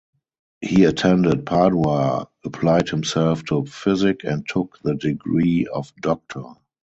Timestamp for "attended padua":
0.85-2.27